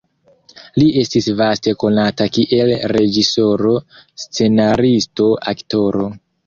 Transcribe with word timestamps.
Li 0.81 0.85
estis 1.01 1.27
vaste 1.41 1.75
konata 1.85 2.29
kiel 2.39 2.73
reĝisoro, 2.95 3.77
scenaristo, 4.27 5.33
aktoro. 5.57 6.15